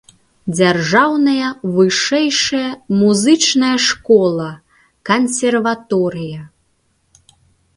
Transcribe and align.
Дзяржаўная 0.57 1.49
вышэйшая 1.75 2.71
музычная 3.01 3.75
школа, 3.89 4.49
кансерваторыя. 5.11 6.41